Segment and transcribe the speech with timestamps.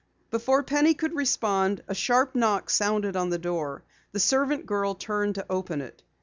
[0.31, 3.83] Before Penny could respond, a sharp knock sounded on the door.
[4.13, 6.01] The servant girl turned to open it.